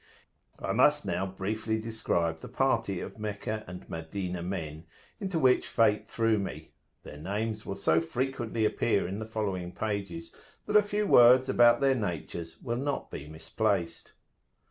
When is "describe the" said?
1.79-2.47